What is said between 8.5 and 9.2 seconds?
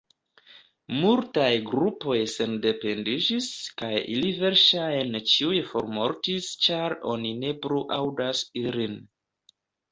ilin.